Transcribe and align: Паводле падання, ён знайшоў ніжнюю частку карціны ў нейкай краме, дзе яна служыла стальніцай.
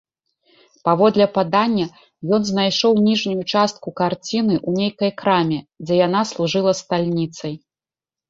Паводле 0.87 1.25
падання, 1.35 1.85
ён 2.37 2.41
знайшоў 2.51 2.93
ніжнюю 3.07 3.43
частку 3.53 3.87
карціны 4.01 4.55
ў 4.67 4.83
нейкай 4.83 5.11
краме, 5.23 5.59
дзе 5.87 5.93
яна 6.07 6.21
служыла 6.33 6.71
стальніцай. 6.83 7.53